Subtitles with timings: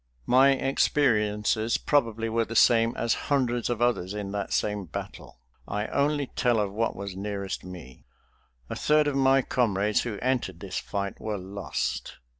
[0.25, 5.37] My experiences probably were the same as hundreds of others in that same battle.
[5.67, 8.07] I only tell of what was nearest me.
[8.67, 12.13] A third of my comrades who entered this fight were lost.